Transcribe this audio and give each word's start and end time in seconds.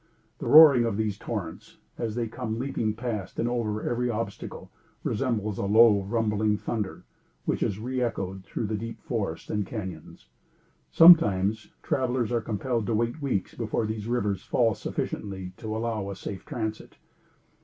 The 0.39 0.47
roaring 0.47 0.83
of 0.83 0.97
these 0.97 1.15
torrents 1.19 1.77
as 1.95 2.15
they 2.15 2.25
come 2.27 2.57
leaping 2.57 2.95
past 2.95 3.37
and 3.37 3.47
over 3.47 3.83
every 3.87 4.09
obstacle, 4.09 4.71
resembles 5.03 5.59
a 5.59 5.65
low, 5.67 6.01
rumbling 6.01 6.57
thunder, 6.57 7.03
which 7.45 7.61
is 7.61 7.77
reechoed 7.77 8.43
through 8.43 8.65
the 8.65 8.77
deep 8.77 8.99
forests 9.03 9.51
and 9.51 9.63
cañons. 9.63 10.25
Sometimes 10.91 11.71
travelers 11.83 12.31
are 12.31 12.41
compelled 12.41 12.87
to 12.87 12.95
wait 12.95 13.21
weeks 13.21 13.53
before 13.53 13.85
these 13.85 14.07
rivers 14.07 14.41
fall 14.41 14.73
sufficiently 14.73 15.53
to 15.57 15.77
allow 15.77 16.09
a 16.09 16.15
safe 16.15 16.45
transit. 16.47 16.97